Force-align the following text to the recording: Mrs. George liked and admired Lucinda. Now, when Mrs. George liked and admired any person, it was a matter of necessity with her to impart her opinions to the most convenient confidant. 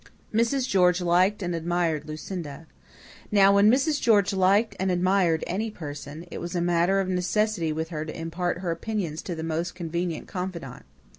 Mrs. 0.33 0.67
George 0.67 0.99
liked 0.99 1.43
and 1.43 1.53
admired 1.53 2.07
Lucinda. 2.07 2.65
Now, 3.31 3.53
when 3.53 3.69
Mrs. 3.69 4.01
George 4.01 4.33
liked 4.33 4.75
and 4.79 4.89
admired 4.89 5.43
any 5.45 5.69
person, 5.69 6.25
it 6.31 6.39
was 6.39 6.55
a 6.55 6.59
matter 6.59 6.99
of 6.99 7.07
necessity 7.07 7.71
with 7.71 7.89
her 7.89 8.03
to 8.05 8.19
impart 8.19 8.61
her 8.61 8.71
opinions 8.71 9.21
to 9.21 9.35
the 9.35 9.43
most 9.43 9.75
convenient 9.75 10.27
confidant. 10.27 10.85